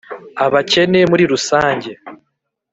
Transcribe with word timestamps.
abakene 0.45 0.99
muri 1.11 1.23
rusange 1.31 1.91